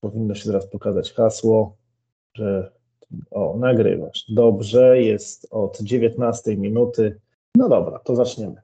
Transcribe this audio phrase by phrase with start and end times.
[0.00, 1.76] powinno się teraz pokazać hasło,
[2.34, 2.72] że
[3.30, 4.24] o, nagrywasz.
[4.28, 7.20] Dobrze, jest od 19 minuty.
[7.54, 8.62] No dobra, to zaczniemy.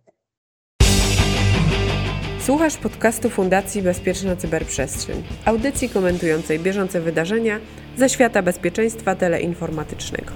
[2.41, 7.61] Słuchasz podcastu Fundacji Bezpieczna Cyberprzestrzeń, audycji komentującej bieżące wydarzenia
[7.97, 10.31] ze świata bezpieczeństwa teleinformatycznego.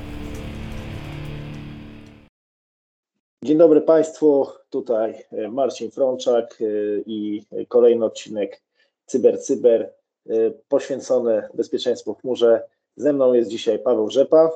[3.44, 5.14] Dzień dobry Państwu, tutaj
[5.50, 6.64] Marcin Frączak e,
[7.06, 8.62] i kolejny odcinek
[9.06, 12.62] Cyber Cyber e, poświęcony bezpieczeństwu w chmurze.
[12.96, 14.50] Ze mną jest dzisiaj Paweł Rzepa.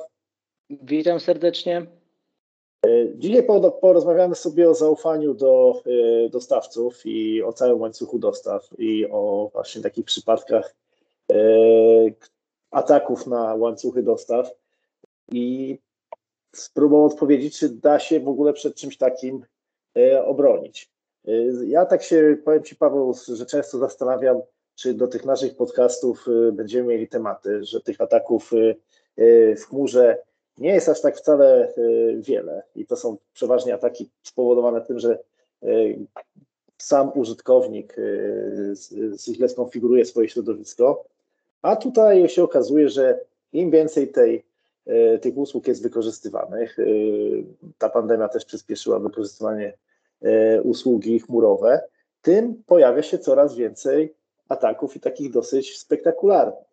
[0.69, 1.85] Witam serdecznie.
[3.15, 3.47] Dzisiaj
[3.81, 5.83] porozmawiamy sobie o zaufaniu do
[6.31, 10.75] dostawców i o całym łańcuchu dostaw i o właśnie takich przypadkach
[12.71, 14.51] ataków na łańcuchy dostaw.
[15.31, 15.77] I
[16.55, 19.45] spróbował odpowiedzieć, czy da się w ogóle przed czymś takim
[20.25, 20.91] obronić.
[21.67, 24.41] Ja tak się, powiem Ci Paweł, że często zastanawiam,
[24.75, 28.51] czy do tych naszych podcastów e, będziemy mieli tematy, że tych ataków
[29.57, 30.17] w chmurze
[30.57, 31.73] nie jest aż tak wcale
[32.19, 35.19] wiele i to są przeważnie ataki spowodowane tym, że
[36.77, 37.95] sam użytkownik
[39.17, 41.05] źle skonfiguruje swoje środowisko,
[41.61, 43.19] a tutaj się okazuje, że
[43.53, 44.45] im więcej tej
[45.21, 46.77] tych usług jest wykorzystywanych.
[47.77, 49.73] Ta pandemia też przyspieszyła wykorzystywanie
[50.63, 51.81] usługi chmurowe,
[52.21, 54.13] tym pojawia się coraz więcej
[54.49, 56.65] ataków i takich dosyć spektakularnych.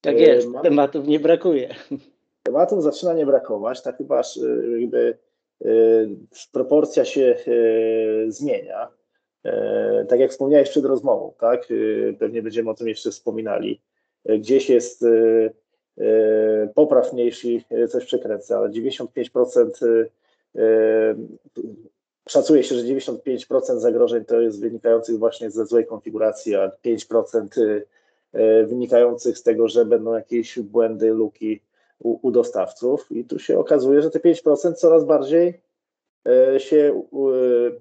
[0.00, 1.74] Tak jest, tematów nie brakuje.
[2.42, 4.22] Tematów zaczyna nie brakować, tak chyba
[4.78, 5.18] jakby
[6.52, 7.36] proporcja się
[8.28, 8.88] zmienia.
[10.08, 11.68] Tak jak wspomniałeś przed rozmową, tak?
[12.18, 13.80] Pewnie będziemy o tym jeszcze wspominali.
[14.24, 15.04] Gdzieś jest
[15.98, 21.14] E, poprawnie, jeśli coś przekręcę, ale 95% e, e,
[22.28, 27.80] szacuje się, że 95% zagrożeń to jest wynikających właśnie ze złej konfiguracji, a 5%
[28.66, 31.60] wynikających z tego, że będą jakieś błędy, luki
[31.98, 33.06] u, u dostawców.
[33.10, 35.60] I tu się okazuje, że te 5% coraz bardziej
[36.58, 37.02] się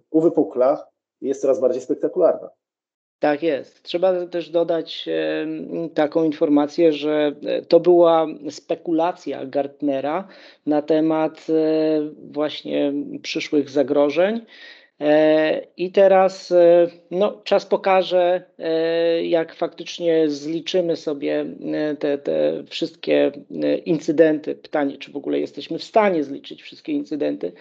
[0.10, 0.88] uwypukla
[1.22, 2.50] i jest coraz bardziej spektakularna.
[3.24, 3.84] Tak jest.
[3.84, 5.10] Trzeba też dodać
[5.94, 10.28] taką informację, że e, to była spekulacja Gartnera
[10.66, 11.54] na temat e,
[12.32, 14.42] właśnie przyszłych zagrożeń.
[15.02, 16.54] E, I teraz
[17.12, 18.44] no, czas pokaże,
[19.24, 21.46] jak faktycznie zliczymy sobie
[22.00, 23.32] te, te wszystkie
[23.86, 24.56] incydenty.
[24.56, 27.52] Pytanie, czy w ogóle jesteśmy w stanie zliczyć wszystkie incydenty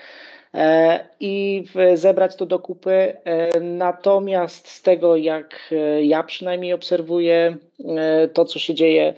[1.20, 1.64] i
[1.94, 2.92] zebrać to do kupy.
[3.24, 7.56] E, natomiast z tego, jak e, ja przynajmniej obserwuję
[8.32, 9.14] to, co się dzieje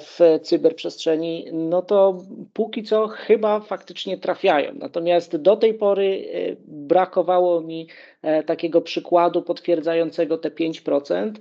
[0.00, 2.18] w cyberprzestrzeni, no to
[2.52, 4.72] póki co chyba faktycznie trafiają.
[4.74, 6.24] Natomiast do tej pory
[6.66, 7.88] brakowało mi
[8.46, 11.32] takiego przykładu potwierdzającego te 5%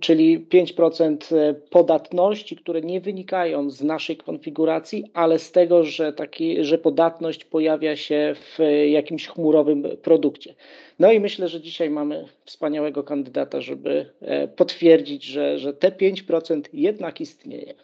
[0.00, 6.64] czyli 5% e, podatności, które nie wynikają z naszej konfiguracji, ale z tego, że, taki,
[6.64, 8.58] że podatność pojawia się w
[8.90, 10.54] jakimś chmurowym produkcie.
[10.98, 16.62] No i myślę, że dzisiaj mamy wspaniałego kandydata, żeby e, potwierdzić, że, że te 5%
[16.72, 17.74] jednak istnieje.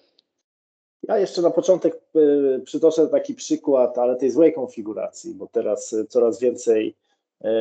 [1.08, 6.40] Ja jeszcze na początek e, przytoczę taki przykład, ale tej złej konfiguracji, bo teraz coraz
[6.40, 6.94] więcej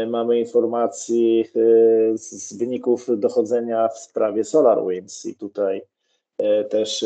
[0.07, 5.81] mamy informacji e, z wyników dochodzenia w sprawie SolarWinds i tutaj
[6.37, 7.05] e, też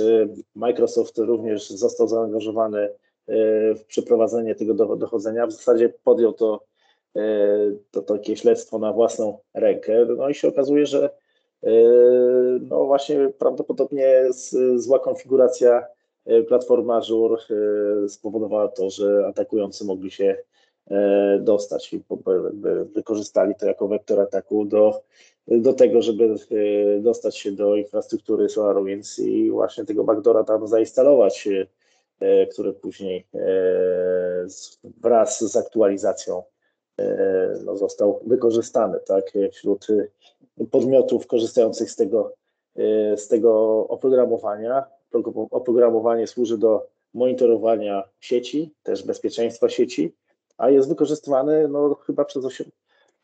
[0.56, 2.90] Microsoft również został zaangażowany
[3.76, 5.48] w przeprowadzenie tego dochodzenia.
[5.48, 6.64] W zasadzie podjął to,
[7.92, 10.06] to, takie śledztwo na własną rękę.
[10.18, 11.10] No i się okazuje, że
[12.62, 14.26] no właśnie prawdopodobnie
[14.76, 15.86] zła konfiguracja
[16.48, 17.38] platformy Azure
[18.08, 20.49] spowodowała to, że atakujący mogli się E,
[21.40, 22.02] dostać i
[22.96, 25.02] wykorzystali to jako wektor ataku do,
[25.48, 26.36] do tego, żeby
[26.96, 31.50] e, dostać się do infrastruktury SolarWinds i właśnie tego backdora tam zainstalować,
[32.20, 33.26] e, który później
[35.02, 36.44] wraz z aktualizacją
[37.66, 39.88] no, został wykorzystany tak, wśród
[40.72, 42.34] podmiotów korzystających z tego,
[43.16, 44.84] z tego oprogramowania.
[45.52, 50.14] Oprogramowanie służy do monitorowania sieci, też bezpieczeństwa sieci
[50.60, 52.72] a jest wykorzystywany no, chyba przez 8,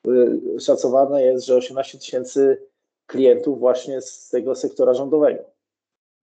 [0.08, 2.58] y, szacowane jest, że 18 tysięcy
[3.08, 5.44] klientów właśnie z tego sektora rządowego.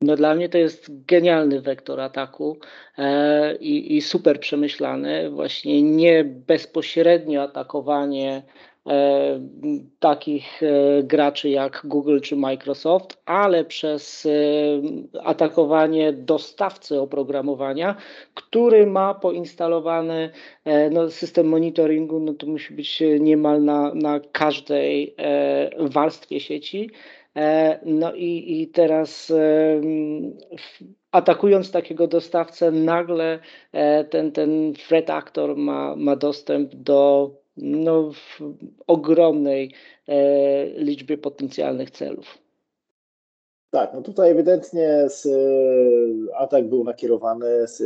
[0.01, 2.57] No dla mnie to jest genialny wektor ataku
[2.99, 5.31] e, i, i super przemyślany.
[5.31, 8.43] Właśnie nie bezpośrednio atakowanie
[9.99, 14.31] takich e, graczy jak Google czy Microsoft, ale przez e,
[15.25, 17.97] atakowanie dostawcy oprogramowania,
[18.35, 20.31] który ma poinstalowany
[20.91, 25.17] no, system monitoringu, no to musi być niemal na, na każdej
[25.79, 26.91] warstwie sieci.
[27.87, 29.33] No i, i teraz
[31.13, 33.39] atakując takiego dostawcę, nagle
[34.11, 38.11] ten, ten threat actor ma, ma dostęp do no,
[38.87, 39.75] ogromnej
[40.77, 42.43] liczbie potencjalnych celów.
[43.73, 47.85] Tak, no tutaj ewidentnie z, e, atak był nakierowany, z, e,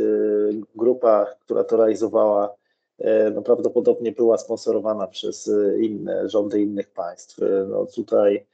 [0.75, 2.55] grupa, która to realizowała,
[2.99, 7.37] e, no prawdopodobnie była sponsorowana przez inne rządy innych państw.
[7.69, 8.45] No tutaj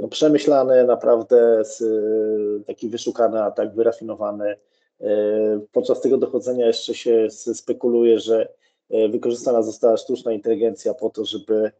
[0.00, 1.62] no przemyślany, naprawdę
[2.66, 4.56] taki wyszukany atak, wyrafinowany.
[5.72, 8.48] Podczas tego dochodzenia jeszcze się spekuluje, że
[8.90, 11.70] wykorzystana została sztuczna inteligencja po to, żeby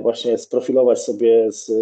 [0.00, 1.72] właśnie sprofilować sobie z,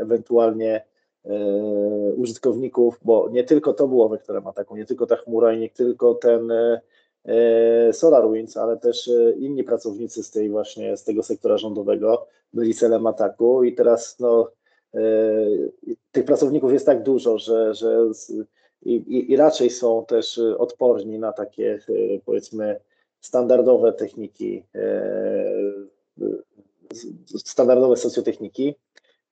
[0.00, 0.82] ewentualnie
[1.26, 5.70] E, użytkowników, bo nie tylko to było wektorem ataku, nie tylko ta chmura i nie
[5.70, 6.50] tylko ten
[7.24, 12.74] e, SolarWinds, ale też e, inni pracownicy z tej właśnie, z tego sektora rządowego byli
[12.74, 13.64] celem ataku.
[13.64, 14.50] I teraz no,
[16.12, 17.98] tych pracowników jest tak dużo, że, że
[18.82, 21.78] i, i raczej są też odporni na takie
[22.24, 22.80] powiedzmy
[23.26, 24.64] standardowe techniki,
[27.36, 28.74] standardowe socjotechniki,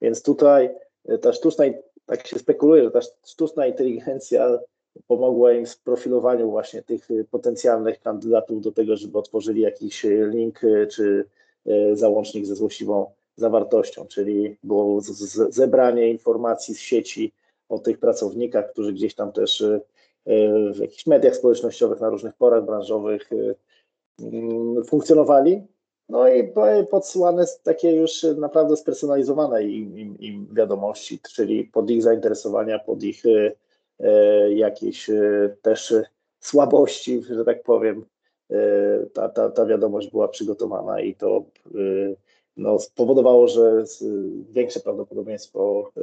[0.01, 0.75] więc tutaj
[1.21, 1.65] ta sztuczna,
[2.07, 4.59] tak się spekuluje, że ta sztuczna inteligencja
[5.07, 10.61] pomogła im w sprofilowaniu właśnie tych potencjalnych kandydatów do tego, żeby otworzyli jakiś link
[10.91, 11.25] czy
[11.67, 13.07] e, załącznik ze złośliwą
[13.37, 15.01] zawartością, czyli było
[15.49, 17.33] zebranie informacji z sieci
[17.69, 19.81] o tych pracownikach, którzy gdzieś tam też e,
[20.73, 23.55] w jakichś mediach społecznościowych, na różnych porach branżowych e,
[24.87, 25.63] funkcjonowali
[26.09, 26.53] no i
[26.91, 33.23] podsyłane takie już naprawdę spersonalizowane im, im, im wiadomości, czyli pod ich zainteresowania, pod ich
[34.01, 35.95] e, jakieś e, też
[36.41, 38.05] słabości, że tak powiem,
[38.51, 38.57] e,
[39.13, 41.71] ta, ta, ta wiadomość była przygotowana i to e,
[42.57, 43.85] no, spowodowało, że
[44.51, 46.01] większe prawdopodobieństwo e,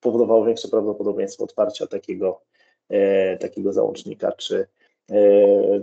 [0.00, 2.40] powodowało większe prawdopodobieństwo otwarcia takiego,
[2.88, 4.66] e, takiego załącznika czy,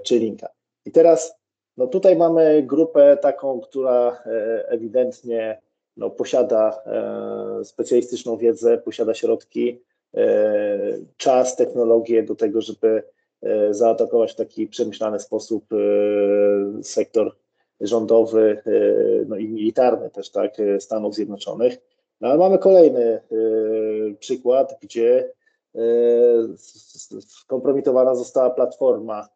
[0.04, 0.48] czy linka.
[0.86, 1.44] I teraz
[1.78, 5.62] no tutaj mamy grupę taką, która e, ewidentnie
[5.98, 9.82] no, posiada e, specjalistyczną wiedzę, posiada środki,
[10.18, 10.80] e,
[11.18, 13.04] czas, technologię do tego, żeby
[13.72, 15.66] zaatakować w taki przemyślany sposób
[16.84, 17.36] sektor
[17.82, 18.62] rządowy
[19.28, 21.78] no i militarny też, tak, Stanów Zjednoczonych.
[22.22, 23.22] No, ale mamy kolejny
[24.20, 25.32] przykład, gdzie
[27.20, 29.30] skompromitowana została platforma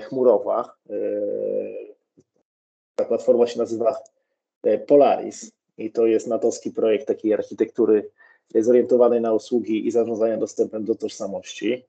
[0.00, 0.76] chmurowa.
[0.90, 0.94] E,
[2.94, 3.96] ta platforma się nazywa
[4.62, 8.10] e, Polaris i to jest natowski projekt takiej architektury
[8.54, 11.84] zorientowanej na usługi i zarządzania dostępem do tożsamości.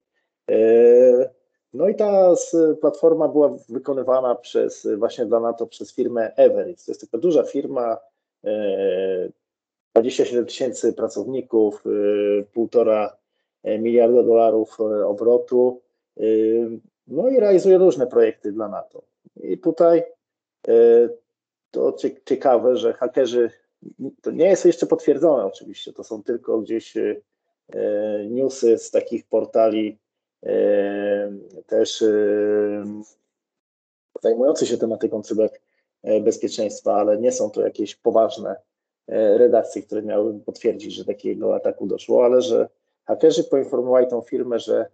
[1.73, 2.33] No i ta
[2.81, 6.85] platforma była wykonywana przez właśnie dla NATO przez firmę Everest.
[6.85, 7.97] To jest taka duża firma,
[9.93, 11.83] 27 tysięcy pracowników,
[12.53, 13.17] półtora
[13.63, 15.81] miliarda dolarów obrotu.
[17.07, 19.03] No i realizuje różne projekty dla NATO.
[19.35, 20.03] I tutaj
[20.67, 20.73] e,
[21.71, 21.95] to
[22.25, 23.51] ciekawe, że hakerzy,
[24.21, 27.15] to nie jest jeszcze potwierdzone oczywiście, to są tylko gdzieś e,
[28.29, 29.99] newsy z takich portali
[30.43, 31.31] e,
[31.67, 32.03] też
[34.21, 38.55] zajmujących się tematyką cyberbezpieczeństwa, ale nie są to jakieś poważne
[39.37, 42.69] redakcje, które miałyby potwierdzić, że takiego ataku doszło, ale że
[43.05, 44.85] hakerzy poinformowali tą firmę, że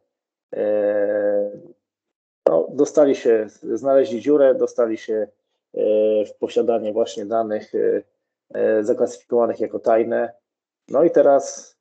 [2.49, 5.27] no, dostali się, znaleźli dziurę, dostali się e,
[6.25, 8.03] w posiadanie właśnie danych e,
[8.53, 10.33] e, zaklasyfikowanych jako tajne.
[10.89, 11.77] No i teraz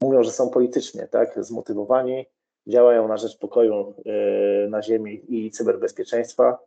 [0.00, 2.26] mówią, że są politycznie tak, zmotywowani,
[2.66, 3.94] działają na rzecz pokoju
[4.68, 6.58] na ziemi i cyberbezpieczeństwa,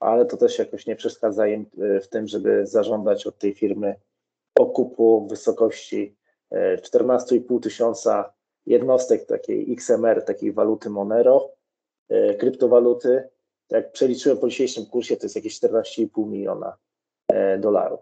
[0.00, 1.66] ale to też jakoś nie przeszkadza im
[2.02, 3.94] w tym, żeby zażądać od tej firmy
[4.58, 6.16] okupu w wysokości
[6.52, 8.32] 14,5 tysiąca
[8.66, 11.50] jednostek takiej XMR, takiej waluty Monero,
[12.38, 13.28] kryptowaluty,
[13.70, 16.76] jak przeliczyłem po dzisiejszym kursie, to jest jakieś 14,5 miliona
[17.28, 18.00] e, dolarów.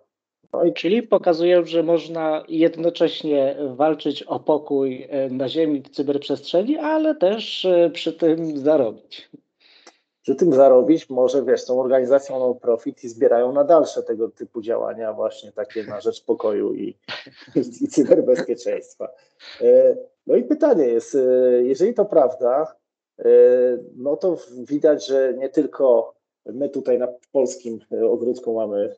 [0.52, 0.72] No i...
[0.72, 7.66] Czyli pokazuje, że można jednocześnie walczyć o pokój e, na ziemi, w cyberprzestrzeni, ale też
[7.92, 9.30] przy tym zarobić.
[10.22, 15.12] Przy tym zarobić może, wiesz, są organizacją no-profit i zbierają na dalsze tego typu działania,
[15.12, 16.98] właśnie takie na rzecz pokoju i,
[17.80, 19.08] i cyberbezpieczeństwa.
[20.26, 21.18] No i pytanie jest,
[21.62, 22.81] jeżeli to prawda, E,
[23.96, 26.14] no to widać, że nie tylko
[26.46, 27.78] my tutaj na polskim
[28.10, 28.94] ogródku mamy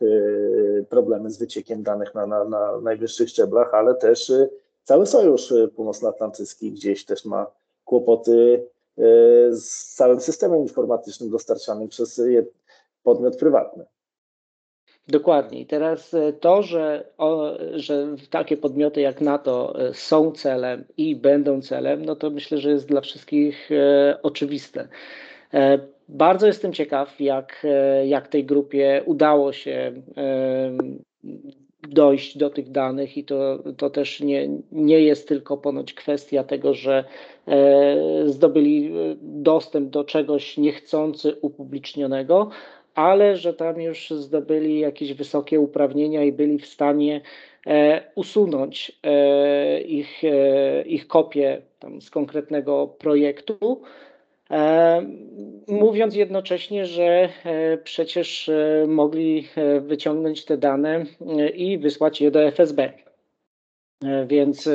[0.80, 4.48] e, problemy z wyciekiem danych na, na, na najwyższych szczeblach, ale też e,
[4.84, 7.46] cały Sojusz Północnoatlantycki gdzieś też ma
[7.84, 8.66] kłopoty
[9.50, 12.20] z całym systemem informatycznym dostarczanym przez
[13.02, 13.84] podmiot prywatny.
[15.08, 15.60] Dokładnie.
[15.60, 22.04] I teraz to, że, o, że takie podmioty jak NATO są celem i będą celem,
[22.04, 24.88] no to myślę, że jest dla wszystkich e, oczywiste.
[25.54, 29.92] E, bardzo jestem ciekaw, jak, e, jak tej grupie udało się
[31.88, 36.74] dojść do tych danych i to, to też nie, nie jest tylko ponoć kwestia tego,
[36.74, 37.04] że
[38.26, 38.92] zdobyli
[39.22, 42.50] dostęp do czegoś niechcący upublicznionego,
[42.94, 47.20] ale że tam już zdobyli jakieś wysokie uprawnienia i byli w stanie
[48.14, 49.00] usunąć
[49.86, 50.22] ich,
[50.86, 51.62] ich kopię
[52.00, 53.82] z konkretnego projektu
[54.50, 55.02] E,
[55.68, 59.48] mówiąc jednocześnie, że e, przecież e, mogli
[59.80, 61.04] wyciągnąć te dane
[61.54, 62.92] i wysłać je do FSB.
[64.26, 64.68] Więc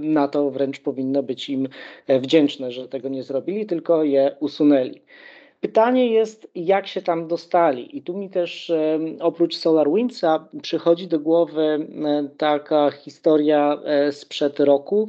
[0.00, 1.68] na to wręcz powinno być im
[2.08, 5.02] wdzięczne, że tego nie zrobili, tylko je usunęli.
[5.64, 7.96] Pytanie jest, jak się tam dostali.
[7.96, 8.72] I tu mi też
[9.20, 11.86] oprócz SolarWindsa przychodzi do głowy
[12.38, 13.78] taka historia
[14.10, 15.08] sprzed roku,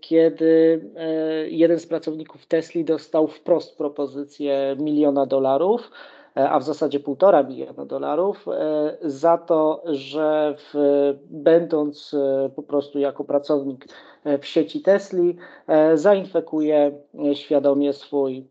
[0.00, 7.00] kiedy e, jeden z pracowników Tesli dostał wprost propozycję miliona dolarów, e, a w zasadzie
[7.00, 10.74] półtora miliona dolarów, e, za to, że w,
[11.30, 12.16] będąc
[12.56, 13.86] po prostu jako pracownik
[14.40, 15.36] w sieci Tesli,
[15.94, 16.92] zainfekuje
[17.34, 18.46] świadomie swój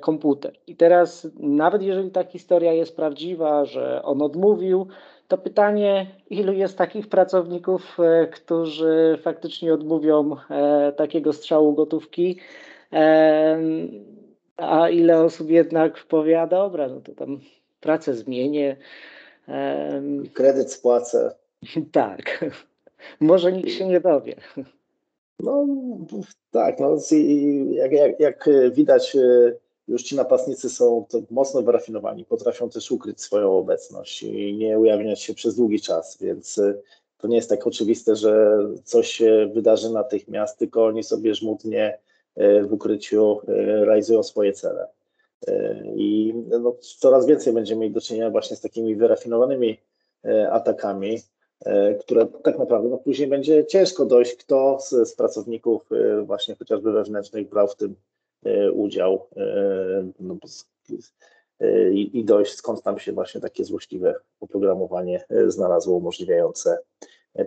[0.00, 0.52] komputer.
[0.66, 4.86] I teraz, nawet jeżeli ta historia jest prawdziwa, że on odmówił,
[5.32, 12.38] to pytanie, ilu jest takich pracowników, e, którzy faktycznie odmówią e, takiego strzału gotówki,
[12.92, 13.58] e,
[14.70, 17.40] a ile osób jednak powie, dobra, no to tam
[17.80, 18.76] pracę zmienię.
[20.34, 21.34] Kredyt spłacę.
[21.92, 22.44] Tak.
[23.20, 24.36] Może nikt się nie dowie.
[25.40, 25.66] No
[26.50, 26.96] tak, no,
[27.70, 29.16] jak, jak, jak widać
[29.88, 35.34] już ci napastnicy są mocno wyrafinowani, potrafią też ukryć swoją obecność i nie ujawniać się
[35.34, 36.82] przez długi czas, więc y,
[37.18, 41.98] to nie jest tak oczywiste, że coś się wydarzy natychmiast, tylko oni sobie żmudnie
[42.36, 44.86] w ukryciu y, realizują swoje cele.
[45.96, 49.78] I no, coraz więcej będziemy mieli do czynienia właśnie z takimi wyrafinowanymi
[50.50, 51.18] atakami,
[52.00, 55.88] które tak naprawdę no, później będzie ciężko dojść, kto z, z pracowników
[56.24, 57.94] właśnie chociażby wewnętrznych brał w tym
[58.44, 60.36] E, udział e, no,
[61.60, 66.78] e, i dojść skąd tam się właśnie takie złośliwe oprogramowanie znalazło umożliwiające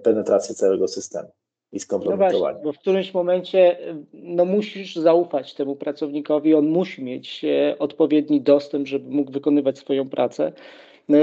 [0.04, 1.30] penetrację całego systemu
[1.76, 2.34] i skompromitowanie.
[2.34, 3.78] No właśnie, bo w którymś momencie
[4.14, 7.46] no, musisz zaufać temu pracownikowi, on musi mieć
[7.80, 10.52] odpowiedni dostęp, żeby mógł wykonywać swoją pracę.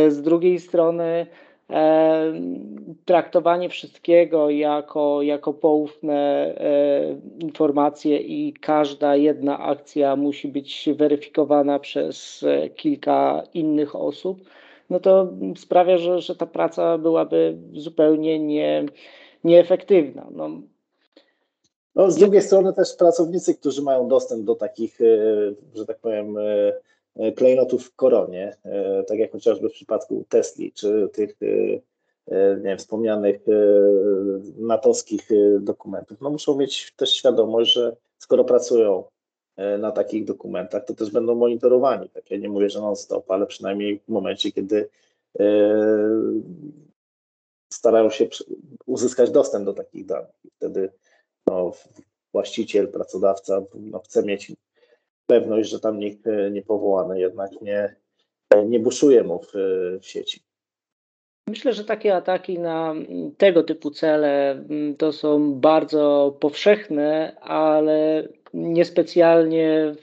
[0.09, 1.27] Z drugiej strony
[3.05, 12.45] traktowanie wszystkiego jako, jako poufne e, informacje i każda jedna akcja musi być weryfikowana przez
[12.77, 14.41] kilka innych osób,
[14.91, 18.85] no to sprawia, że, że ta praca byłaby zupełnie nie,
[19.45, 20.27] nieefektywna.
[20.31, 20.51] No,
[21.95, 25.05] no, z drugiej strony też pracownicy, którzy mają dostęp do takich, e,
[25.75, 26.37] że tak powiem,
[27.37, 28.57] klejnotów w koronie,
[29.07, 31.37] tak jak chociażby w przypadku Tesli, czy tych
[32.29, 33.53] E, nie wiem, wspomnianych e,
[34.59, 39.05] natowskich e, dokumentów, no muszą mieć też świadomość, że skoro pracują
[39.79, 42.09] na takich dokumentach, to też będą monitorowani.
[42.09, 44.89] Tak ja nie mówię, że non-stop, ale przynajmniej w momencie, kiedy
[47.73, 48.29] starają się
[48.87, 50.31] uzyskać dostęp do takich danych.
[50.57, 50.93] Wtedy
[51.47, 51.73] no,
[52.33, 54.53] właściciel, pracodawca no, chce mieć
[55.27, 57.97] pewność, że tam nikt niepowołany jednak nie,
[58.67, 59.53] nie buszuje mu w,
[60.01, 60.41] w sieci.
[61.49, 62.95] Myślę, że takie ataki na
[63.39, 69.95] tego typu cele mm, to są bardzo powszechne, ale niespecjalnie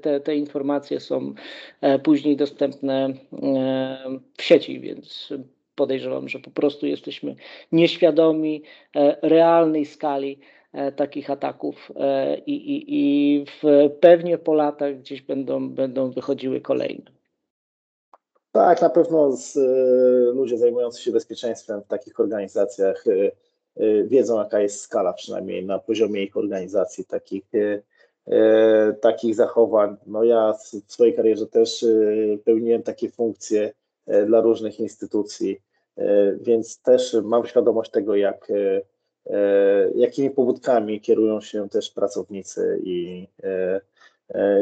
[0.00, 1.34] te, te informacje są
[1.80, 5.32] e, później dostępne e, w sieci, więc
[5.74, 7.36] podejrzewam, że po prostu jesteśmy
[7.72, 8.62] nieświadomi
[8.96, 10.40] e, realnej skali
[10.96, 11.92] takich ataków
[12.46, 17.04] i, i, i w, pewnie po latach gdzieś będą, będą wychodziły kolejne.
[18.52, 19.54] Tak, na pewno z,
[20.36, 23.04] ludzie zajmujący się bezpieczeństwem w takich organizacjach
[24.04, 27.44] wiedzą, jaka jest skala, przynajmniej na poziomie ich organizacji, takich,
[29.00, 29.96] takich zachowań.
[30.06, 31.86] No ja w swojej karierze też
[32.44, 33.72] pełniłem takie funkcje
[34.26, 35.60] dla różnych instytucji,
[36.40, 38.52] więc też mam świadomość tego, jak,
[39.94, 43.28] jakimi pobudkami kierują się też pracownicy i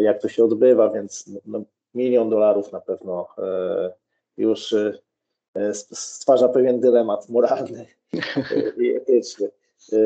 [0.00, 1.62] jak to się odbywa, więc no,
[1.94, 3.92] milion dolarów na pewno e,
[4.36, 7.86] już e, stwarza pewien dylemat moralny
[8.78, 9.50] i etyczny.
[9.92, 9.98] E,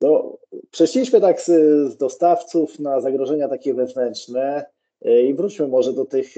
[0.00, 0.38] no,
[0.70, 1.46] przeszliśmy tak z,
[1.92, 4.64] z dostawców na zagrożenia takie wewnętrzne.
[5.04, 6.34] I wróćmy może do tych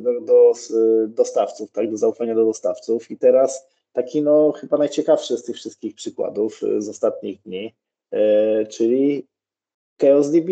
[0.00, 0.52] do, do
[1.08, 3.10] dostawców, tak, do zaufania do dostawców.
[3.10, 7.74] I teraz taki no chyba najciekawszy z tych wszystkich przykładów z ostatnich dni,
[8.68, 9.26] czyli
[10.00, 10.50] ChaosDB.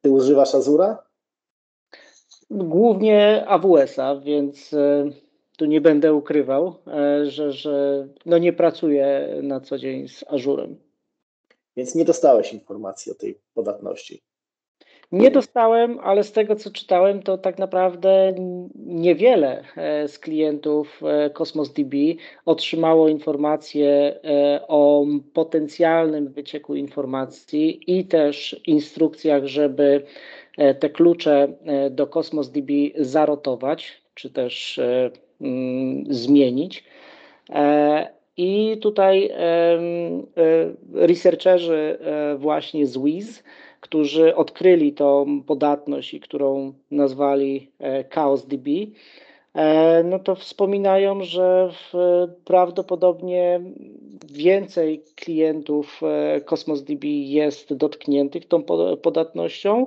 [0.00, 1.02] Ty używasz Azura?
[2.50, 4.74] Głównie AWS-a, więc
[5.60, 10.76] tu nie będę ukrywał, e, że, że no nie pracuję na co dzień z Azurem.
[11.76, 14.22] Więc nie dostałeś informacji o tej podatności.
[15.12, 18.34] Nie dostałem, ale z tego co czytałem, to tak naprawdę
[18.76, 21.94] niewiele e, z klientów e, Cosmos DB
[22.44, 24.20] otrzymało informacje
[24.68, 30.02] o potencjalnym wycieku informacji i też instrukcjach, żeby
[30.80, 31.48] te klucze
[31.90, 34.80] do Cosmos DB zarotować, czy też
[35.40, 36.84] Mm, zmienić.
[37.50, 39.78] E, I tutaj e,
[40.94, 43.44] researcherzy e, właśnie z WIZ,
[43.80, 47.70] którzy odkryli tą podatność i którą nazwali
[48.10, 48.68] ChaosDB,
[50.04, 51.70] no to wspominają, że
[52.44, 53.60] prawdopodobnie
[54.32, 56.00] więcej klientów
[56.44, 58.62] Cosmos DB jest dotkniętych tą
[59.02, 59.86] podatnością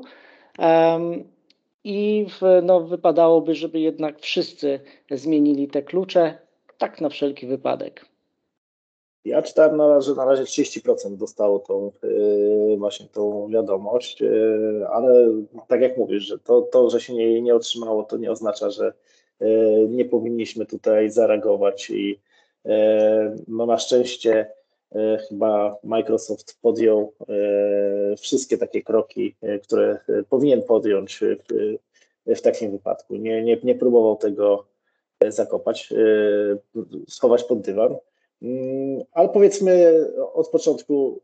[1.84, 4.80] i w, no, wypadałoby, żeby jednak wszyscy
[5.12, 6.38] zmienili te klucze,
[6.78, 8.12] tak na wszelki wypadek.
[9.25, 15.32] Ja czytałem, na, że na razie 30% dostało tą yy, właśnie tą wiadomość, yy, ale
[15.68, 18.94] tak jak mówisz, że to, to że się nie, nie otrzymało, to nie oznacza, że
[19.39, 22.20] yy, nie powinniśmy tutaj zareagować i
[22.65, 22.74] yy,
[23.48, 24.51] no na szczęście
[24.96, 30.00] yy, chyba Microsoft podjął yy, wszystkie takie kroki, które
[30.30, 33.15] powinien podjąć w, w takim wypadku.
[33.15, 34.65] Nie, nie, nie próbował tego
[35.30, 35.94] zakopać,
[37.08, 37.96] schować pod dywan
[39.12, 41.22] ale powiedzmy od początku,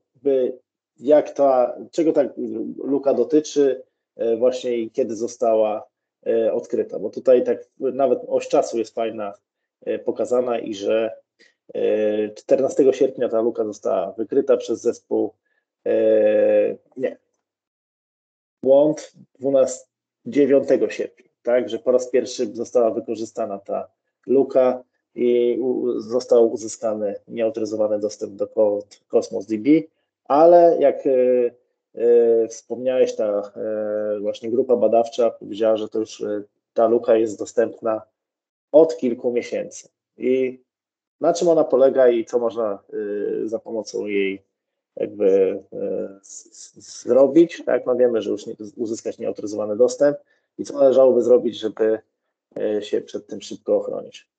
[0.99, 2.29] jak ta, czego ta
[2.77, 3.83] luka dotyczy,
[4.15, 5.87] e, właśnie i kiedy została
[6.27, 9.33] e, odkryta, bo tutaj tak nawet oś czasu jest fajna
[9.85, 11.19] e, pokazana i że
[12.35, 15.33] 14 sierpnia ta luka została wykryta przez zespół
[16.97, 17.17] nie,
[18.63, 19.85] błąd 12,
[20.25, 23.87] 9 sierpnia, tak, że po raz pierwszy została wykorzystana ta
[24.27, 24.83] luka
[25.15, 25.59] i
[25.97, 28.47] został uzyskany nieautoryzowany dostęp do
[29.07, 29.67] Cosmos DB,
[30.25, 31.11] ale jak e,
[31.95, 36.23] e, wspomniałeś, ta e, właśnie grupa badawcza powiedziała, że to już
[36.73, 38.01] ta luka jest dostępna
[38.71, 39.89] od kilku miesięcy.
[40.17, 40.59] I
[41.21, 42.79] na czym ona polega i co można
[43.45, 44.43] za pomocą jej
[44.95, 45.63] jakby
[46.77, 50.17] zrobić, tak, no wiemy, że już nie, uzyskać nieautoryzowany dostęp
[50.57, 51.99] i co należałoby zrobić, żeby
[52.81, 54.29] się przed tym szybko ochronić.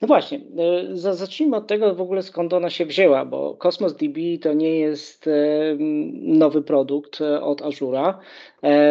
[0.00, 4.18] No właśnie, e, zacznijmy od tego w ogóle skąd ona się wzięła, bo Cosmos DB
[4.42, 5.30] to nie jest e,
[6.22, 8.18] nowy produkt e, od Azura,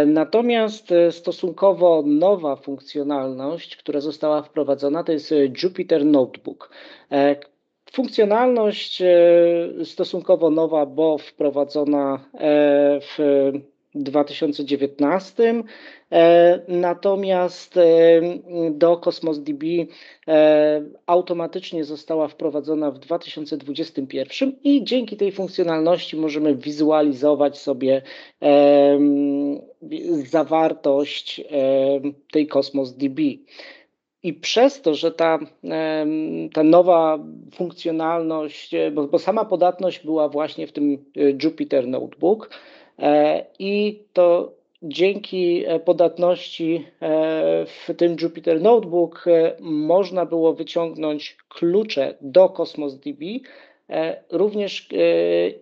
[0.05, 6.69] natomiast stosunkowo nowa funkcjonalność, która została wprowadzona, to jest Jupyter Notebook.
[7.91, 9.03] Funkcjonalność
[9.83, 12.29] stosunkowo nowa, bo wprowadzona
[13.01, 13.17] w
[13.95, 15.63] 2019,
[16.11, 18.21] e, natomiast e,
[18.71, 19.63] do Cosmos DB
[20.27, 28.01] e, automatycznie została wprowadzona w 2021 i dzięki tej funkcjonalności możemy wizualizować sobie
[30.23, 31.41] zawartość
[32.31, 33.21] tej Cosmos DB.
[34.23, 35.39] I przez to, że ta,
[36.53, 37.19] ta nowa
[37.53, 41.05] funkcjonalność, bo, bo sama podatność była właśnie w tym
[41.43, 42.49] Jupyter Notebook,
[43.59, 44.51] I to
[44.83, 49.25] dzięki e, podatności e, w tym Jupyter Notebook
[49.59, 53.25] można było wyciągnąć klucze do Cosmos DB
[54.29, 54.89] również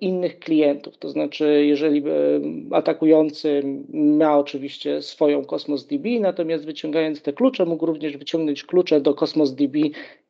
[0.02, 0.98] innych klientów.
[0.98, 2.04] To znaczy, jeżeli
[2.72, 9.14] atakujący ma oczywiście swoją Cosmos DB, natomiast wyciągając te klucze, mógł również wyciągnąć klucze do
[9.14, 9.78] Cosmos DB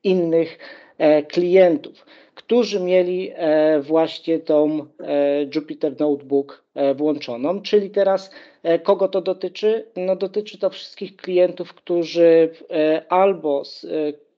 [0.04, 0.58] innych
[1.28, 2.06] klientów
[2.40, 7.62] którzy mieli e, właśnie tą e, Jupyter Notebook e, włączoną.
[7.62, 8.32] Czyli teraz
[8.84, 9.86] kogo to dotyczy?
[9.96, 12.50] No dotyczy to wszystkich klientów, którzy
[13.10, 13.64] albo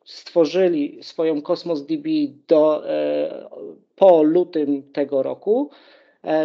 [0.06, 2.08] stworzyli swoją Cosmos DB
[2.48, 2.84] do,
[3.96, 5.70] po lutym tego roku,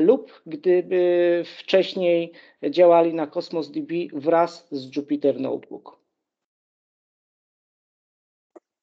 [0.00, 2.32] lub gdyby wcześniej
[2.70, 6.05] działali na Cosmos DB wraz z Jupyter Notebook.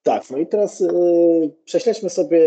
[0.04, 0.90] Tak, no i teraz y,
[1.66, 2.40] prześledźmy sobie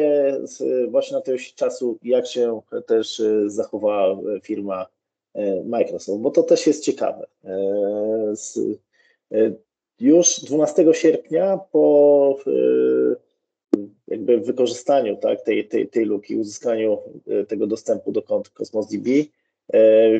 [0.60, 4.86] y, właśnie na tej czasu, jak się też y, zachowała firma
[5.36, 7.26] y, Microsoft, bo to też jest ciekawe.
[8.34, 8.58] Z,
[10.00, 12.36] już 12 sierpnia po
[14.08, 16.98] jakby wykorzystaniu tak, tej, tej, tej luki, uzyskaniu
[17.48, 19.08] tego dostępu do kont Cosmos DB,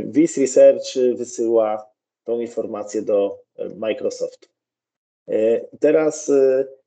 [0.04, 1.90] Vis Research wysyła
[2.24, 3.38] tą informację do
[3.76, 4.48] Microsoftu.
[5.80, 6.30] Teraz,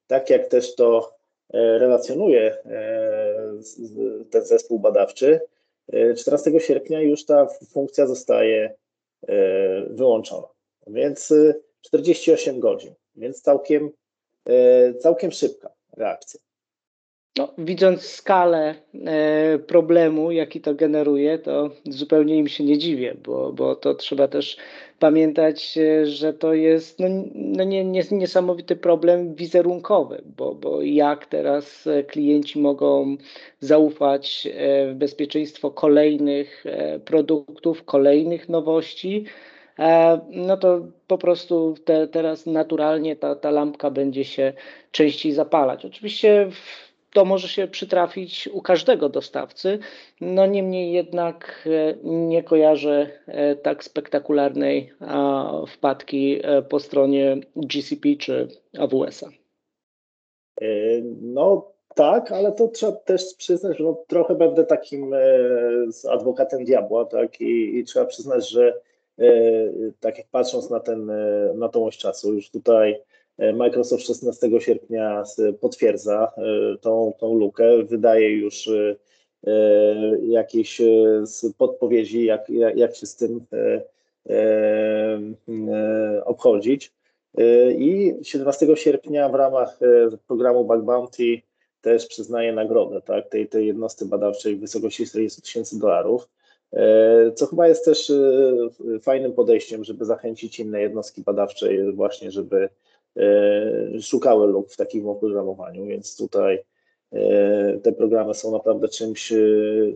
[0.10, 1.14] tak jak też to
[1.52, 2.58] relacjonuje
[4.32, 5.40] ten zespół badawczy,
[6.18, 8.74] 14 sierpnia już ta funkcja zostaje
[9.90, 10.48] wyłączona.
[10.88, 11.34] Więc
[11.82, 13.92] 48 godzin, więc całkiem,
[15.00, 16.40] całkiem szybka reakcja.
[17.38, 23.54] No, widząc skalę e, problemu, jaki to generuje, to zupełnie im się nie dziwię, bo,
[23.54, 24.58] bo to trzeba też
[25.00, 31.26] pamiętać, e, że to jest no, no nie, nie, niesamowity problem wizerunkowy, bo, bo jak
[31.26, 33.18] teraz e, klienci mogą
[33.60, 34.48] zaufać
[34.92, 36.64] w bezpieczeństwo kolejnych
[37.06, 39.26] produktów, kolejnych nowości,
[40.30, 44.54] no to po prostu te, teraz naturalnie ta, ta lampka będzie się
[44.92, 45.86] częściej zapalać.
[45.86, 46.50] Oczywiście
[47.14, 49.80] to może się przytrafić u każdego dostawcy.
[50.22, 54.94] No niemniej jednak e, nie kojarzę e, tak spektakularnej
[55.68, 58.48] wpadki e, po stronie GCP czy
[58.80, 59.28] AWS-a.
[61.22, 65.14] No tak, ale to trzeba też przyznać, że no, trochę będę takim
[66.12, 68.74] adwokatem diabła, tak, i, i trzeba przyznać, że
[70.00, 71.12] tak jak patrząc na ten,
[71.56, 73.02] na tą oś czasu, już tutaj
[73.54, 75.24] Microsoft 16 sierpnia
[75.62, 78.96] potwierdza e, tą, tą lukę, wydaje już e,
[79.48, 79.52] e,
[80.22, 80.82] jakieś
[81.58, 83.46] podpowiedzi, jak, jak się z tym
[86.26, 86.94] obchodzić.
[87.78, 89.80] I 17 sierpnia w ramach
[90.28, 91.42] programu Bug Bounty
[91.82, 96.30] też przyznaje nagrodę tak, tej, tej jednostce badawczej w wysokości 40 tysięcy dolarów,
[97.36, 98.12] co chyba jest też
[99.02, 102.89] fajnym podejściem, żeby zachęcić inne jednostki badawcze właśnie, żeby E,
[104.02, 106.64] szukały luk w takim oprogramowaniu, więc tutaj
[107.12, 109.38] e, te programy są naprawdę czymś, e,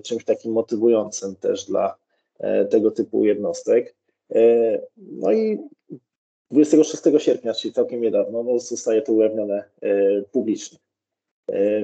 [0.03, 1.95] czymś takim motywującym też dla
[2.69, 3.95] tego typu jednostek.
[4.97, 5.59] No i
[6.51, 9.63] 26 sierpnia, czyli całkiem niedawno, no, zostaje to ujawnione
[10.31, 10.79] publicznie.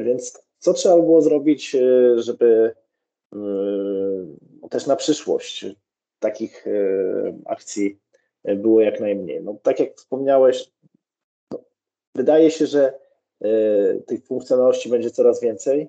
[0.06, 1.76] Więc co trzeba było zrobić,
[2.16, 2.72] żeby
[4.70, 5.66] też na przyszłość
[6.20, 6.66] takich
[7.46, 8.00] akcji
[8.56, 9.44] było jak najmniej?
[9.44, 10.72] No, tak jak wspomniałeś,
[12.20, 12.94] Wydaje się, że
[13.42, 13.50] e,
[13.96, 15.88] tych funkcjonalności będzie coraz więcej,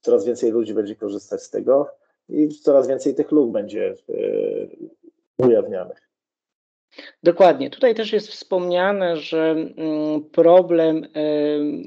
[0.00, 1.88] coraz więcej ludzi będzie korzystać z tego
[2.28, 6.08] i coraz więcej tych luk będzie e, ujawnianych.
[7.22, 7.70] Dokładnie.
[7.70, 11.08] Tutaj też jest wspomniane, że mm, problem e,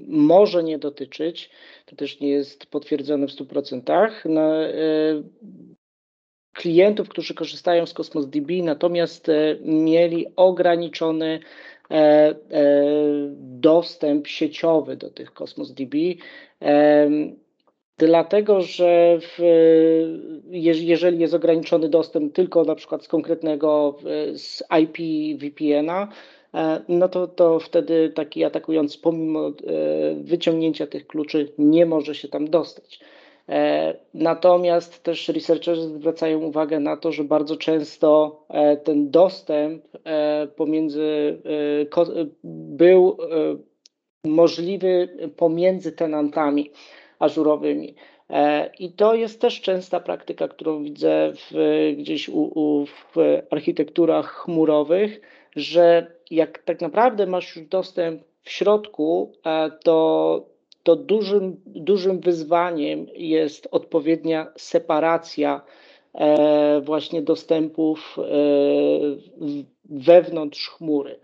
[0.08, 1.50] może nie dotyczyć,
[1.86, 4.60] to też nie jest potwierdzone w 100%, na
[6.54, 9.28] klientów, którzy korzystają z Cosmos DB, natomiast
[9.62, 11.40] mieli ograniczony
[13.40, 15.96] dostęp sieciowy do tych Cosmos DB.
[16.62, 17.10] E,
[17.98, 19.40] dlatego, że w,
[20.50, 23.98] jeżeli jest ograniczony dostęp tylko na przykład z konkretnego
[24.34, 24.98] z IP
[25.40, 26.08] VPN-a,
[26.88, 29.52] no to, to wtedy taki atakujący pomimo
[30.22, 33.00] wyciągnięcia tych kluczy nie może się tam dostać.
[33.50, 40.48] E, natomiast też researcherzy zwracają uwagę na to, że bardzo często e, ten dostęp e,
[40.48, 41.42] pomiędzy
[42.44, 43.18] był
[44.26, 46.72] możliwy pomiędzy tenantami
[47.20, 47.96] ażurowymi.
[48.80, 51.54] I to jest też częsta praktyka, którą widzę w,
[51.98, 53.16] gdzieś u, u, w
[53.52, 55.22] architekturach chmurowych,
[55.56, 59.32] że jak tak naprawdę masz już dostęp w środku,
[59.84, 60.53] to
[60.84, 65.62] to dużym, dużym wyzwaniem jest odpowiednia separacja
[66.14, 68.24] e, właśnie dostępów e,
[69.86, 71.20] wewnątrz chmury.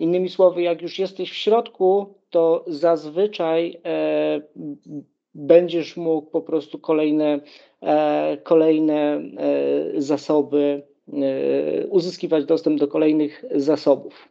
[0.00, 4.40] Innymi słowy, jak już jesteś w środku, to zazwyczaj e,
[5.34, 7.40] będziesz mógł po prostu kolejne,
[8.42, 9.22] kolejne
[9.96, 10.82] zasoby,
[11.90, 14.28] uzyskiwać dostęp do kolejnych zasobów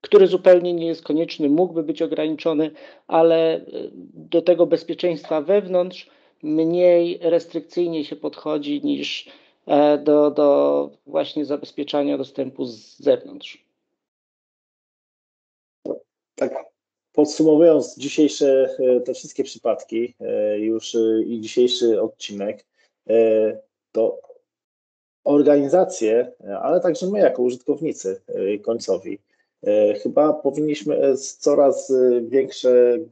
[0.00, 2.70] który zupełnie nie jest konieczny, mógłby być ograniczony,
[3.06, 3.62] ale e,
[4.14, 6.10] do tego bezpieczeństwa wewnątrz
[6.42, 9.28] mniej restrykcyjnie się podchodzi niż
[9.66, 13.64] e, do, do właśnie zabezpieczania dostępu z zewnątrz.
[16.34, 16.54] Tak,
[17.12, 20.14] podsumowując dzisiejsze e, te wszystkie przypadki
[20.58, 22.66] już i dzisiejszy odcinek,
[23.92, 24.20] to
[25.24, 26.32] organizacje,
[26.62, 28.20] ale także my jako użytkownicy
[28.62, 29.18] końcowi,
[30.02, 33.04] chyba powinniśmy e, coraz e, większy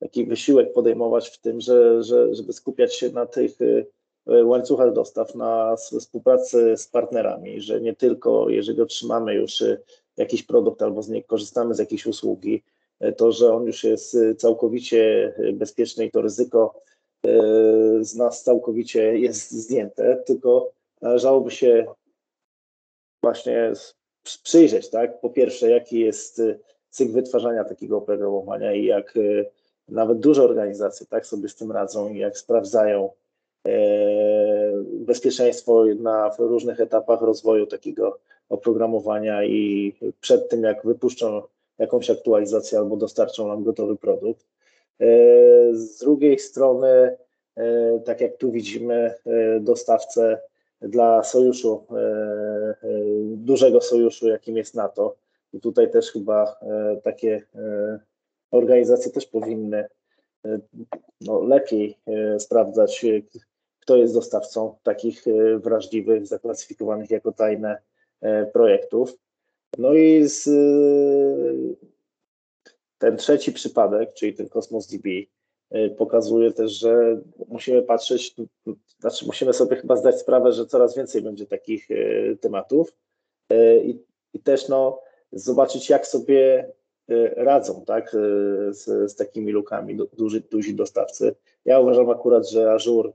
[0.00, 3.52] taki wysiłek podejmować w tym, że, że, żeby skupiać się na tych
[4.26, 9.64] łańcuchach dostaw, na współpracy z partnerami, że nie tylko jeżeli otrzymamy już
[10.16, 12.62] jakiś produkt albo z niego korzystamy z jakiejś usługi,
[13.16, 16.80] to że on już jest całkowicie bezpieczny i to ryzyko
[18.00, 21.86] z nas całkowicie jest zdjęte, tylko należałoby się
[23.22, 23.72] właśnie
[24.42, 25.20] przyjrzeć, tak?
[25.20, 26.42] Po pierwsze, jaki jest
[26.90, 29.14] cykl wytwarzania takiego oprogramowania i jak
[29.88, 33.10] nawet duże organizacje tak sobie z tym radzą i jak sprawdzają
[34.84, 41.42] bezpieczeństwo na różnych etapach rozwoju takiego oprogramowania i przed tym, jak wypuszczą
[41.78, 44.46] jakąś aktualizację albo dostarczą nam gotowy produkt.
[45.00, 45.06] E,
[45.72, 47.16] z drugiej strony,
[47.56, 50.40] e, tak jak tu widzimy, e, dostawcę
[50.80, 51.86] dla sojuszu,
[53.44, 55.16] dużego sojuszu, jakim jest NATO.
[55.52, 56.60] I tutaj też chyba
[57.02, 57.46] takie
[58.50, 59.84] organizacje też powinny
[61.20, 61.98] no, lepiej
[62.38, 63.04] sprawdzać,
[63.80, 65.24] kto jest dostawcą takich
[65.56, 67.78] wrażliwych, zaklasyfikowanych jako tajne
[68.52, 69.18] projektów.
[69.78, 70.44] No i z,
[72.98, 75.08] ten trzeci przypadek, czyli ten Cosmos DB,
[75.96, 78.34] pokazuje też, że musimy patrzeć,
[79.00, 81.88] znaczy musimy sobie chyba zdać sprawę, że coraz więcej będzie takich
[82.40, 82.92] tematów
[83.84, 83.98] i,
[84.32, 85.00] i też no,
[85.32, 86.72] zobaczyć, jak sobie
[87.36, 88.10] radzą tak,
[88.70, 91.34] z, z takimi lukami duży, duzi dostawcy.
[91.64, 93.12] Ja uważam akurat, że Azure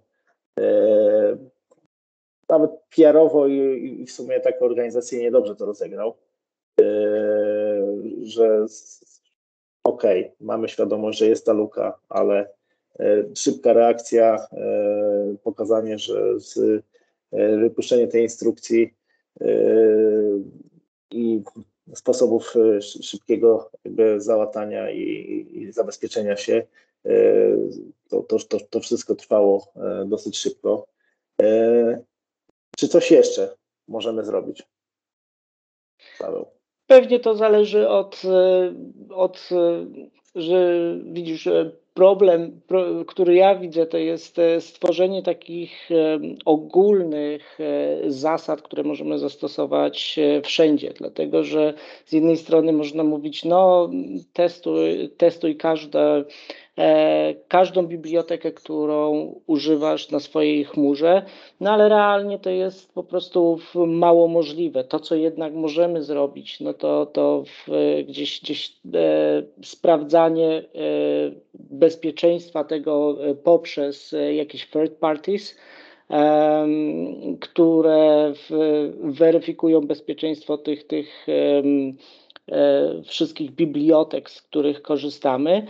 [2.50, 6.16] nawet PR-owo i, i w sumie tak organizacyjnie dobrze to rozegrał,
[8.24, 8.66] że
[9.84, 10.04] ok,
[10.40, 12.50] mamy świadomość, że jest ta luka, ale
[13.00, 16.58] e, szybka reakcja, e, pokazanie, że z,
[17.32, 18.94] e, wypuszczenie tej instrukcji
[21.12, 21.42] i
[21.94, 22.54] sposobów
[23.02, 25.02] szybkiego jakby załatania i,
[25.52, 26.64] i zabezpieczenia się,
[28.10, 29.74] to, to, to, to, wszystko trwało
[30.06, 30.88] dosyć szybko.
[32.78, 33.56] Czy coś jeszcze
[33.88, 34.64] możemy zrobić?
[36.20, 36.46] Paweł.
[36.88, 38.74] Pewnie to zależy od, e,
[39.10, 39.86] od e,
[40.36, 41.50] że widzisz,
[41.94, 42.62] problem,
[43.08, 45.90] który ja widzę, to jest e, stworzenie takich
[46.46, 47.60] ogólnych
[48.08, 51.74] zasad, które możemy zastosować wszędzie, dlatego że
[52.06, 53.90] z jednej strony można mówić, no
[54.34, 56.26] testuj, testuj każde
[56.80, 61.26] E, każdą bibliotekę, którą używasz na swojej chmurze,
[61.60, 64.84] no ale realnie to jest po prostu mało możliwe.
[64.84, 67.44] To, co jednak możemy zrobić, no to, to
[68.08, 70.64] gdzieś, gdzieś e, sprawdzanie e,
[71.70, 75.58] bezpieczeństwa tego e, poprzez e, jakieś third parties,
[77.40, 78.34] które
[79.04, 81.28] weryfikują bezpieczeństwo tych, tych
[83.04, 85.68] wszystkich bibliotek, z których korzystamy.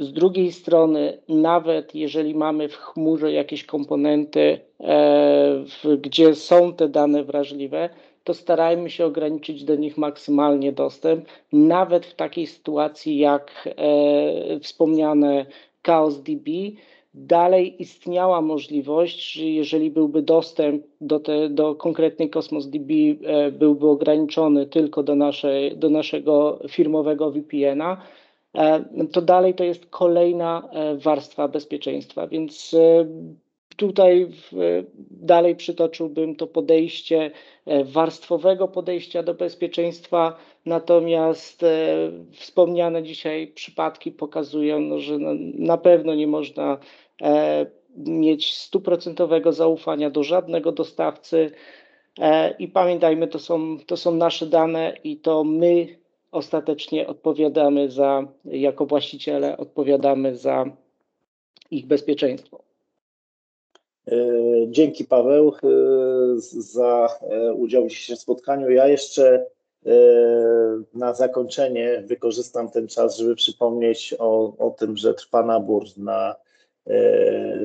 [0.00, 5.64] Z drugiej strony, nawet jeżeli mamy w chmurze jakieś komponenty, e,
[6.00, 7.88] gdzie są te dane wrażliwe,
[8.24, 15.46] to starajmy się ograniczyć do nich maksymalnie dostęp, nawet w takiej sytuacji jak e, wspomniane
[15.86, 16.50] ChaosDB.
[17.14, 22.92] Dalej istniała możliwość, że jeżeli byłby dostęp do, te, do konkretnej Cosmos DB,
[23.24, 27.96] e, byłby ograniczony tylko do, naszej, do naszego firmowego VPN-a,
[28.54, 32.76] E, to dalej to jest kolejna e, warstwa bezpieczeństwa, więc
[33.72, 34.26] e, tutaj
[35.10, 37.30] dalej przytoczyłbym to podejście
[37.84, 41.64] warstwowego podejścia do bezpieczeństwa, natomiast
[42.32, 46.78] wspomniane dzisiaj przypadki pokazują, no, że no, na pewno nie można
[47.96, 51.50] mieć stuprocentowego zaufania do żadnego dostawcy.
[52.58, 56.00] I pamiętajmy, to są, to są nasze dane i to my
[56.32, 60.64] ostatecznie odpowiadamy za, jako właściciele, odpowiadamy za
[61.70, 62.69] ich bezpieczeństwo.
[64.08, 64.16] E,
[64.68, 65.68] dzięki Paweł e,
[66.40, 68.70] za e, udział w dzisiejszym spotkaniu.
[68.70, 69.46] Ja jeszcze
[70.94, 76.34] na zakończenie wykorzystam ten czas, żeby przypomnieć o, o tym, że trwa nabór na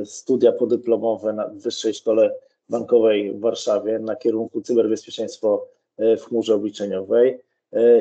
[0.05, 2.35] studia podyplomowe na Wyższej Szkole
[2.69, 5.67] Bankowej w Warszawie na kierunku cyberbezpieczeństwo
[5.97, 7.39] w chmurze obliczeniowej.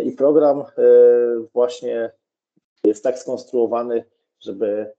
[0.05, 0.63] I program
[1.53, 2.11] właśnie
[2.85, 4.05] jest tak skonstruowany,
[4.41, 4.93] żeby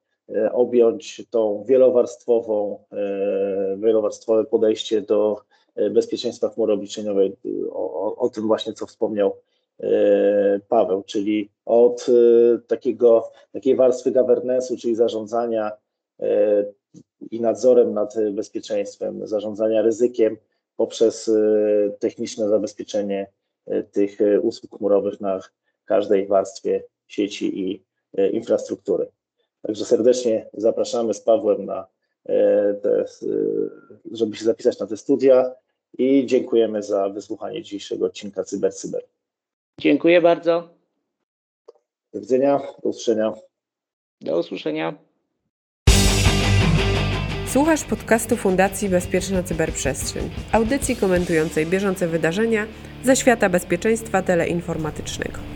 [0.51, 2.79] objąć tą wielowarstwową,
[3.77, 5.41] wielowarstwowe podejście do
[5.91, 7.35] bezpieczeństwa chmury obliczeniowej,
[7.71, 9.35] o, o, tym właśnie, co wspomniał
[10.67, 12.05] Paweł, czyli od
[12.67, 15.71] takiego, takiej warstwy governance'u, czyli zarządzania
[17.31, 20.37] i nadzorem nad bezpieczeństwem, zarządzania ryzykiem
[20.77, 21.31] poprzez
[21.99, 23.27] techniczne zabezpieczenie
[23.65, 25.39] E, tych e, usług chmurowych na
[25.85, 27.83] każdej warstwie sieci i
[28.17, 29.07] e, infrastruktury.
[29.67, 31.87] Także serdecznie zapraszamy z Pawłem na
[32.81, 33.05] te,
[34.11, 35.51] żeby się zapisać na te studia
[35.97, 39.01] i dziękujemy za wysłuchanie dzisiejszego odcinka Cyber Cyber.
[39.79, 40.69] Dziękuję bardzo.
[42.13, 43.33] Do widzenia, do usłyszenia.
[44.21, 44.93] Do usłyszenia.
[47.47, 52.67] Słuchasz podcastu Fundacji Bezpieczna Cyberprzestrzeń, audycji komentującej bieżące wydarzenia
[53.03, 55.54] ze świata bezpieczeństwa teleinformatycznego.